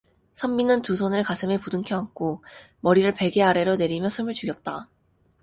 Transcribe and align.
선비는 0.33 0.81
두 0.81 0.95
손을 0.95 1.21
가슴에 1.21 1.59
부둥켜안고 1.59 2.43
머리를 2.79 3.13
베개 3.13 3.43
아래로 3.43 3.75
내리며 3.75 4.09
숨을 4.09 4.33
죽였다. 4.33 4.89